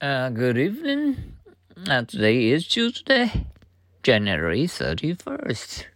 Uh, 0.00 0.28
good 0.28 0.56
evening. 0.56 1.34
Uh, 1.88 2.04
today 2.04 2.50
is 2.50 2.68
Tuesday, 2.68 3.46
January 4.04 4.68
31st. 4.68 5.86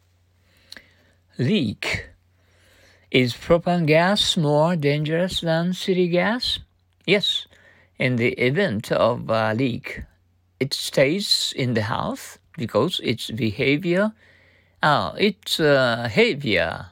Leak. 1.39 2.09
Is 3.13 3.35
propane 3.35 3.87
gas 3.87 4.37
more 4.37 4.75
dangerous 4.75 5.41
than 5.41 5.73
city 5.73 6.09
gas? 6.09 6.59
Yes. 7.07 7.47
In 7.97 8.17
the 8.17 8.33
event 8.33 8.91
of 8.91 9.31
a 9.31 9.55
leak, 9.55 10.03
it 10.59 10.75
stays 10.75 11.55
in 11.55 11.75
the 11.75 11.83
house 11.83 12.39
because 12.59 13.01
its 13.05 13.31
behavior, 13.31 14.11
uh, 14.83 15.13
it's 15.17 15.61
uh, 15.61 16.09
heavier, 16.11 16.87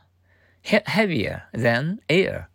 he- 0.63 0.87
heavier 0.87 1.43
than 1.53 2.01
air. 2.09 2.49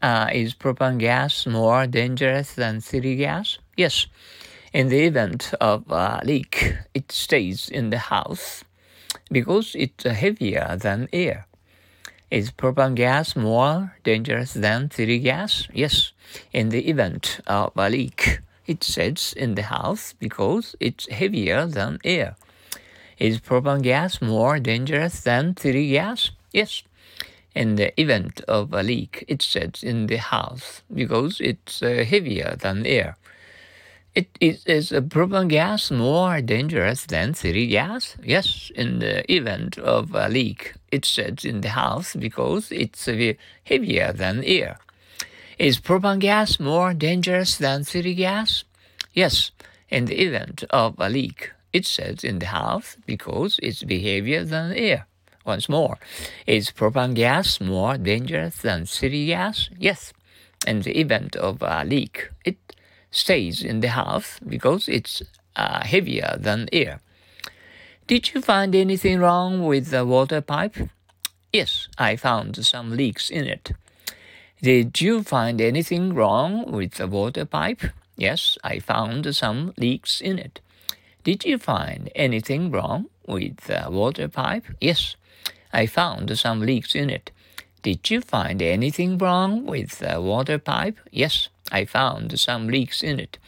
Uh, 0.00 0.28
is 0.32 0.54
propane 0.54 0.98
gas 0.98 1.44
more 1.44 1.88
dangerous 1.88 2.54
than 2.54 2.80
city 2.80 3.16
gas? 3.16 3.58
Yes. 3.80 4.08
In 4.74 4.90
the 4.90 5.04
event 5.06 5.54
of 5.58 5.90
a 5.90 6.20
leak, 6.22 6.74
it 6.92 7.10
stays 7.10 7.70
in 7.70 7.88
the 7.88 8.12
house 8.12 8.62
because 9.32 9.74
it's 9.74 10.04
heavier 10.04 10.76
than 10.76 11.08
air. 11.14 11.46
Is 12.30 12.50
propane 12.50 12.94
gas 12.94 13.34
more 13.34 13.96
dangerous 14.04 14.52
than 14.52 14.90
city 14.90 15.18
gas? 15.18 15.66
Yes. 15.72 16.12
In 16.52 16.68
the 16.68 16.90
event 16.90 17.40
of 17.46 17.72
a 17.74 17.88
leak, 17.88 18.40
it 18.66 18.84
stays 18.84 19.32
in 19.32 19.54
the 19.54 19.62
house 19.62 20.12
because 20.12 20.76
it's 20.78 21.08
heavier 21.10 21.64
than 21.64 22.00
air. 22.04 22.36
Is 23.18 23.40
propane 23.40 23.80
gas 23.80 24.20
more 24.20 24.58
dangerous 24.58 25.22
than 25.22 25.56
city 25.56 25.88
gas? 25.88 26.32
Yes. 26.52 26.82
In 27.54 27.76
the 27.76 27.98
event 27.98 28.42
of 28.46 28.74
a 28.74 28.82
leak, 28.82 29.24
it 29.26 29.40
sits 29.40 29.82
in 29.82 30.06
the 30.06 30.18
house 30.18 30.82
because 30.92 31.40
it's 31.40 31.82
uh, 31.82 32.04
heavier 32.06 32.56
than 32.60 32.84
air. 32.84 33.16
It 34.12 34.28
is, 34.40 34.66
is 34.66 34.90
a 34.90 35.02
propane 35.02 35.48
gas 35.48 35.92
more 35.92 36.40
dangerous 36.40 37.06
than 37.06 37.32
city 37.34 37.68
gas? 37.68 38.16
Yes, 38.20 38.72
in 38.74 38.98
the 38.98 39.22
event 39.32 39.78
of 39.78 40.12
a 40.16 40.28
leak, 40.28 40.74
it 40.90 41.04
sits 41.04 41.44
in 41.44 41.60
the 41.60 41.68
house 41.68 42.16
because 42.16 42.72
it's 42.72 43.08
heavier 43.62 44.12
than 44.12 44.42
air. 44.42 44.78
Is 45.60 45.78
propane 45.78 46.18
gas 46.18 46.58
more 46.58 46.92
dangerous 46.92 47.56
than 47.56 47.84
city 47.84 48.14
gas? 48.14 48.64
Yes, 49.14 49.52
in 49.88 50.06
the 50.06 50.20
event 50.20 50.64
of 50.70 50.96
a 50.98 51.08
leak, 51.08 51.52
it 51.72 51.86
sits 51.86 52.24
in 52.24 52.40
the 52.40 52.46
house 52.46 52.96
because 53.06 53.60
it's 53.62 53.82
heavier 53.82 54.42
than 54.42 54.72
air. 54.72 55.06
Once 55.46 55.68
more, 55.68 55.98
is 56.48 56.72
propane 56.72 57.14
gas 57.14 57.60
more 57.60 57.96
dangerous 57.96 58.56
than 58.56 58.86
city 58.86 59.26
gas? 59.26 59.70
Yes. 59.78 60.12
In 60.66 60.82
the 60.82 60.98
event 60.98 61.36
of 61.36 61.62
a 61.62 61.84
leak, 61.84 62.28
it 62.44 62.58
stays 63.10 63.62
in 63.62 63.80
the 63.80 63.88
house 63.88 64.38
because 64.46 64.88
it's 64.88 65.22
uh, 65.56 65.84
heavier 65.84 66.36
than 66.38 66.68
air. 66.72 67.00
Did 68.06 68.34
you 68.34 68.40
find 68.40 68.74
anything 68.74 69.20
wrong 69.20 69.64
with 69.64 69.90
the 69.90 70.04
water 70.04 70.40
pipe? 70.40 70.76
Yes, 71.52 71.88
I 71.98 72.16
found 72.16 72.64
some 72.64 72.96
leaks 72.96 73.30
in 73.30 73.46
it. 73.46 73.72
Did 74.62 75.00
you 75.00 75.22
find 75.22 75.60
anything 75.60 76.12
wrong 76.14 76.70
with 76.70 76.94
the 76.94 77.06
water 77.06 77.44
pipe? 77.44 77.82
Yes, 78.16 78.58
I 78.62 78.78
found 78.78 79.34
some 79.34 79.72
leaks 79.78 80.20
in 80.20 80.38
it. 80.38 80.60
Did 81.24 81.44
you 81.44 81.58
find 81.58 82.10
anything 82.14 82.70
wrong 82.70 83.06
with 83.26 83.56
the 83.66 83.86
water 83.90 84.28
pipe? 84.28 84.64
Yes, 84.80 85.16
I 85.72 85.86
found 85.86 86.36
some 86.38 86.60
leaks 86.60 86.94
in 86.94 87.10
it. 87.10 87.30
Did 87.82 88.10
you 88.10 88.20
find 88.20 88.60
anything 88.60 89.16
wrong 89.18 89.64
with 89.64 89.98
the 90.00 90.20
water 90.20 90.58
pipe? 90.58 90.98
Yes, 91.10 91.48
I 91.70 91.84
found 91.84 92.38
some 92.38 92.68
leaks 92.68 93.02
in 93.02 93.20
it. 93.20 93.38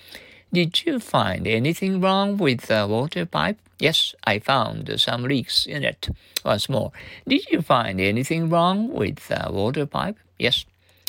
Did 0.52 0.84
you 0.84 1.00
find 1.00 1.46
anything 1.46 2.00
wrong 2.00 2.36
with 2.36 2.62
the 2.62 2.86
water 2.86 3.24
pipe? 3.24 3.58
Yes, 3.78 4.14
I 4.24 4.38
found 4.38 5.00
some 5.00 5.24
leaks 5.24 5.66
in 5.66 5.82
it. 5.82 6.08
Once 6.44 6.68
more, 6.68 6.92
did 7.26 7.50
you 7.50 7.62
find 7.62 8.00
anything 8.00 8.50
wrong 8.50 8.92
with 8.92 9.28
the 9.28 9.48
water 9.50 9.86
pipe? 9.86 10.18
Yes, 10.38 10.66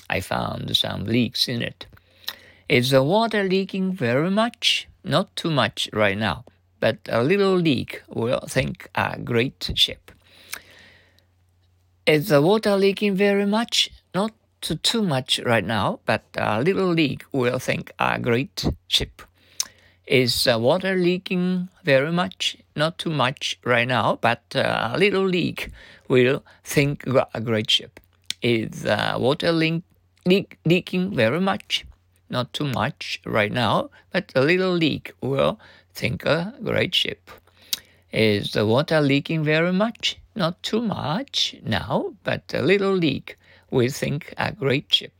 I 0.09 0.21
found 0.21 0.75
some 0.77 1.03
leaks 1.03 1.47
in 1.47 1.61
it. 1.61 1.87
Is 2.69 2.91
the 2.91 3.03
water 3.03 3.43
leaking 3.43 3.93
very 3.93 4.31
much? 4.31 4.87
Not 5.03 5.35
too 5.35 5.51
much 5.51 5.89
right 5.91 6.17
now, 6.17 6.45
but 6.79 6.97
a 7.09 7.21
little 7.21 7.55
leak 7.55 8.01
will 8.07 8.41
sink 8.47 8.87
a 8.95 9.19
great 9.19 9.71
ship. 9.75 10.11
Is 12.05 12.29
the 12.29 12.41
water 12.41 12.77
leaking 12.77 13.15
very 13.15 13.45
much? 13.45 13.91
Not 14.69 14.81
too 14.81 15.01
much 15.01 15.41
right 15.45 15.65
now, 15.65 15.99
but 16.05 16.23
a 16.37 16.61
little 16.61 16.87
leak 16.87 17.25
will 17.33 17.59
think 17.59 17.91
a 17.99 18.17
great 18.17 18.63
ship. 18.87 19.21
Is 20.07 20.45
the 20.45 20.57
water 20.57 20.95
leaking 20.95 21.67
very 21.83 22.13
much? 22.13 22.55
Not 22.73 22.97
too 22.97 23.09
much 23.09 23.59
right 23.65 23.85
now, 23.85 24.19
but 24.21 24.41
a 24.55 24.95
little 24.97 25.25
leak 25.25 25.69
will 26.07 26.45
think 26.63 27.05
a 27.05 27.41
great 27.41 27.69
ship. 27.69 27.99
Is 28.41 28.83
the 28.83 29.17
water 29.19 29.51
leak, 29.51 29.83
leak, 30.25 30.57
leaking 30.65 31.13
very 31.13 31.41
much? 31.41 31.85
Not 32.29 32.53
too 32.53 32.67
much 32.67 33.19
right 33.25 33.51
now, 33.51 33.89
but 34.13 34.31
a 34.33 34.41
little 34.41 34.71
leak 34.71 35.11
will 35.19 35.59
sink 35.93 36.23
a 36.25 36.53
great 36.63 36.95
ship. 36.95 37.29
Is 38.13 38.53
the 38.53 38.65
water 38.65 39.01
leaking 39.01 39.43
very 39.43 39.73
much? 39.73 40.19
Not 40.35 40.63
too 40.63 40.81
much 40.81 41.53
now, 41.65 42.13
but 42.23 42.53
a 42.53 42.61
little 42.61 42.93
leak 42.93 43.37
will 43.73 43.89
think 43.89 44.33
a 44.37 44.51
great 44.51 44.93
ship. 44.93 45.11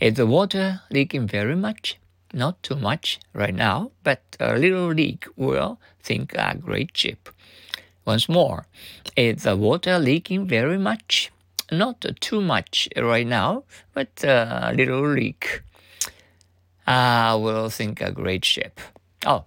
Is 0.00 0.14
the 0.14 0.26
water 0.26 0.80
leaking 0.90 1.28
very 1.28 1.54
much? 1.54 1.98
Not 2.32 2.62
too 2.62 2.76
much 2.76 3.20
right 3.32 3.54
now, 3.54 3.92
but 4.02 4.22
a 4.40 4.58
little 4.58 4.88
leak 4.88 5.26
will 5.36 5.78
think 6.02 6.34
a 6.34 6.56
great 6.56 6.96
ship. 6.96 7.28
Once 8.04 8.28
more, 8.28 8.66
is 9.16 9.44
the 9.44 9.56
water 9.56 9.98
leaking 9.98 10.48
very 10.48 10.78
much? 10.78 11.30
Not 11.70 12.04
too 12.20 12.40
much 12.40 12.88
right 12.96 13.26
now, 13.26 13.64
but 13.92 14.24
a 14.24 14.72
little 14.74 15.06
leak 15.08 15.62
uh, 16.86 17.38
will 17.40 17.70
think 17.70 18.00
a 18.00 18.10
great 18.10 18.44
ship. 18.44 18.80
Oh, 19.24 19.44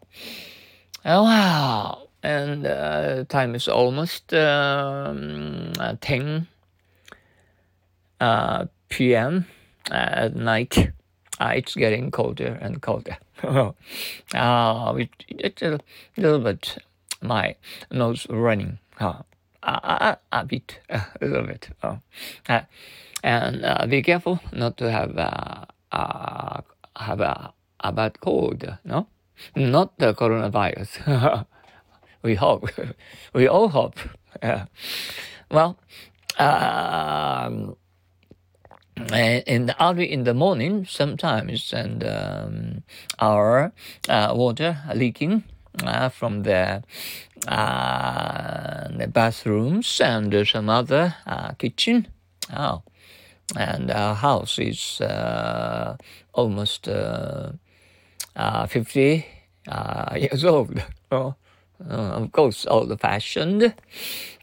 oh 1.06 1.24
wow 1.24 2.08
and 2.24 2.66
uh, 2.66 3.24
time 3.30 3.56
is 3.56 3.68
almost 3.68 4.34
um, 4.34 5.72
uh, 5.80 5.96
10 6.02 6.48
uh, 8.20 8.66
p.m. 8.90 9.46
at 9.92 10.36
night. 10.36 10.92
Uh, 11.40 11.54
it's 11.56 11.76
getting 11.76 12.10
colder 12.12 12.58
and 12.62 12.82
colder. 12.82 13.18
uh, 13.44 13.74
it, 14.98 15.10
it's 15.28 15.62
a 15.62 15.80
little 16.18 16.40
bit, 16.40 16.78
my 17.22 17.56
nose 17.92 18.26
running 18.30 18.80
uh, 19.00 19.22
a, 19.64 20.18
a, 20.32 20.46
bit, 20.46 20.80
a 20.90 21.06
little 21.22 21.46
bit. 21.46 21.70
Uh, 21.84 21.98
and 23.24 23.66
uh, 23.66 23.86
be 23.88 24.02
careful 24.02 24.40
not 24.52 24.78
to 24.78 24.90
have 24.92 25.18
uh, 25.18 26.62
have 26.96 27.20
a, 27.22 27.54
a 27.80 27.92
bad 27.92 28.20
cold, 28.20 28.78
no? 28.84 29.08
Not 29.56 29.98
the 30.00 30.14
coronavirus 30.14 31.46
we 32.24 32.36
hope. 32.36 32.70
we 33.34 33.48
all 33.48 33.70
hope. 33.70 34.00
Yeah. 34.42 34.66
Well, 35.52 35.78
um, 36.40 37.76
in 38.98 39.68
the 39.68 39.76
early 39.84 40.12
in 40.12 40.24
the 40.24 40.34
morning 40.34 40.86
sometimes, 40.86 41.74
and 41.74 42.04
um, 42.04 42.84
our 43.20 43.72
uh, 44.10 44.34
water 44.36 44.78
leaking 44.94 45.44
uh, 45.84 46.10
from 46.10 46.44
the, 46.44 46.84
uh, 47.48 48.88
the 48.90 49.08
bathrooms 49.08 50.02
and 50.02 50.48
some 50.48 50.70
other 50.70 51.16
uh, 51.26 51.52
kitchen. 51.54 52.08
Oh, 52.56 52.84
and 53.56 53.92
our 53.92 54.16
house 54.16 54.60
is 54.60 55.02
uh, 55.02 55.96
almost 56.34 56.88
uh, 56.88 57.52
50 58.68 59.26
years 60.16 60.46
old. 60.46 60.82
Oh 61.12 61.36
of 61.90 62.32
course, 62.32 62.66
old-fashioned 62.68 63.74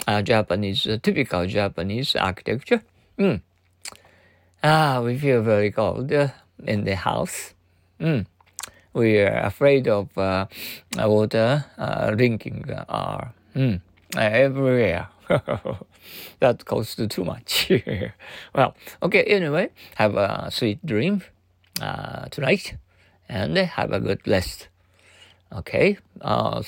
uh, 0.07 0.23
Japanese, 0.23 0.87
typical 1.03 1.47
Japanese 1.47 2.17
architecture. 2.17 2.83
Mm. 3.19 3.41
Ah, 4.67 5.03
we 5.05 5.19
feel 5.19 5.43
very 5.43 5.71
cold 5.71 6.11
uh, 6.11 6.29
in 6.67 6.85
the 6.85 6.97
house. 6.97 7.53
Mm. 8.01 8.25
We 8.95 9.21
are 9.21 9.45
afraid 9.45 9.87
of 9.87 10.17
uh, 10.17 10.47
water 10.97 11.67
drinking 12.17 12.71
uh, 12.71 13.27
mm, 13.55 13.83
everywhere. 14.17 15.09
that 16.41 16.65
costs 16.65 16.99
too 17.11 17.25
much. 17.25 17.71
well, 18.55 18.75
okay, 19.03 19.25
anyway, 19.25 19.69
have 19.97 20.15
a 20.17 20.49
sweet 20.51 20.85
dream 20.87 21.23
tonight 22.31 22.77
and 23.29 23.59
have 23.59 23.93
a 23.93 24.01
good 24.01 24.27
rest. 24.27 24.69
Okay, 25.53 25.99
uh, 26.23 26.63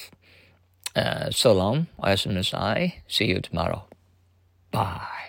so 1.30 1.52
long, 1.54 1.86
as 2.04 2.20
soon 2.20 2.36
as 2.36 2.52
I 2.52 3.02
See 3.08 3.24
you 3.24 3.40
tomorrow. 3.40 3.86
Bye. 4.70 5.25